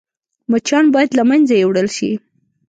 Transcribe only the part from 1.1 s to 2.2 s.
له منځه يوړل شي